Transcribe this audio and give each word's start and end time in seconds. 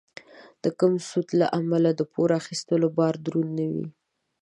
د 0.63 0.65
کم 0.79 0.93
سود 1.09 1.27
له 1.39 1.47
امله 1.59 1.89
د 1.95 2.01
پور 2.13 2.29
اخیستلو 2.41 2.87
بار 2.97 3.13
دروند 3.25 3.51
نه 3.57 3.65
وي. 3.73 3.87